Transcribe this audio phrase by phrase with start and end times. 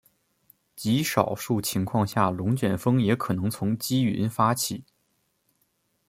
[0.75, 4.83] 极少数情况下龙卷风也可能从积云发起。